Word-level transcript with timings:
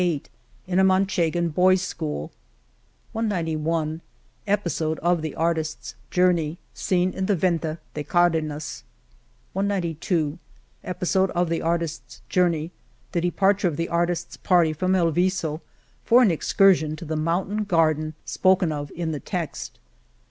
186 0.01 0.35
In 0.73 0.79
a 0.79 0.83
Manchegan 0.83 1.53
boys^ 1.53 1.77
school, 1.77 2.31
188 3.11 4.01
Episode 4.47 4.97
of 4.97 5.21
the 5.21 5.35
artisfs 5.37 5.93
journey: 6.09 6.57
Scene 6.73 7.13
in 7.13 7.27
the 7.27 7.35
Venta 7.35 7.77
de 7.93 8.03
Cardenas^ 8.03 8.81
iqi 9.55 10.39
Episode 10.83 11.29
of 11.29 11.49
the 11.49 11.59
artisfs 11.59 12.21
journey: 12.29 12.71
The 13.11 13.21
departure 13.21 13.67
of 13.67 13.77
the 13.77 13.89
artisfs 13.91 14.41
party 14.41 14.73
from 14.73 14.95
El 14.95 15.11
Viso 15.11 15.61
for 16.03 16.23
an 16.23 16.31
excursion 16.31 16.95
to 16.95 17.05
the 17.05 17.15
mountain 17.15 17.63
garden 17.63 18.15
spoken 18.25 18.71
of 18.71 18.91
in 18.95 19.11
the 19.11 19.19
text 19.19 19.77